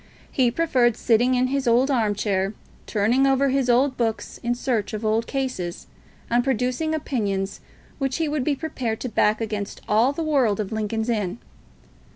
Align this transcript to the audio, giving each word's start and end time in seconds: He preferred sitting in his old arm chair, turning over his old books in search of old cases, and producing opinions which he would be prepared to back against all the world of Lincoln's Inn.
He 0.31 0.49
preferred 0.49 0.97
sitting 0.97 1.35
in 1.35 1.45
his 1.45 1.67
old 1.67 1.91
arm 1.91 2.15
chair, 2.15 2.55
turning 2.87 3.27
over 3.27 3.49
his 3.49 3.69
old 3.69 3.97
books 3.97 4.39
in 4.41 4.55
search 4.55 4.93
of 4.93 5.05
old 5.05 5.27
cases, 5.27 5.85
and 6.27 6.43
producing 6.43 6.95
opinions 6.95 7.59
which 7.99 8.17
he 8.17 8.27
would 8.27 8.43
be 8.43 8.55
prepared 8.55 8.99
to 9.01 9.09
back 9.09 9.39
against 9.41 9.79
all 9.87 10.11
the 10.11 10.23
world 10.23 10.59
of 10.59 10.71
Lincoln's 10.71 11.07
Inn. 11.07 11.37